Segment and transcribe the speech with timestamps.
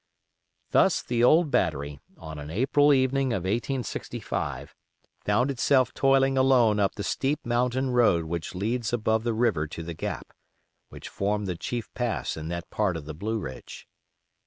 [0.71, 4.73] Thus the old battery, on an April evening of 1865,
[5.23, 9.83] found itself toiling alone up the steep mountain road which leads above the river to
[9.83, 10.33] the gap,
[10.89, 13.87] which formed the chief pass in that part of the Blue Ridge.